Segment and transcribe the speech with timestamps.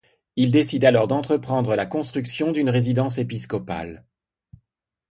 [0.35, 4.03] Il décide alors d'entreprendre la construction d'une résidence épiscopale.